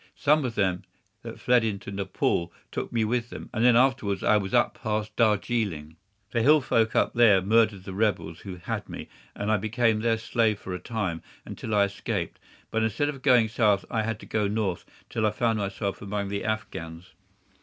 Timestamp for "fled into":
1.39-1.91